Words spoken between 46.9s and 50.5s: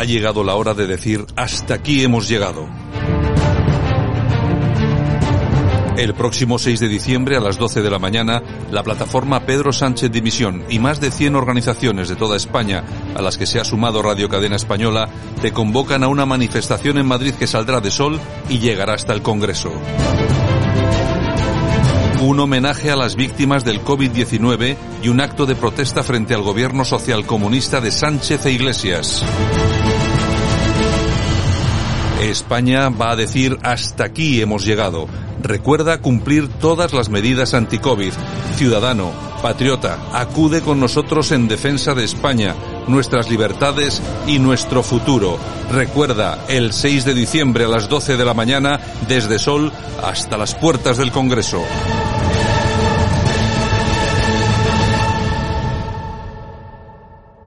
de diciembre a las 12 de la mañana, desde Sol hasta